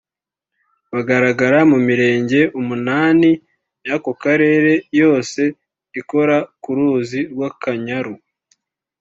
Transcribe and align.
bigaragara 0.93 1.59
mu 1.71 1.77
mirenge 1.87 2.39
umunani 2.59 3.31
y’aka 3.85 4.11
karere 4.23 4.71
yose 5.01 5.41
ikora 5.99 6.37
ku 6.61 6.69
ruzi 6.77 7.19
rw’Akanyaru 7.31 8.15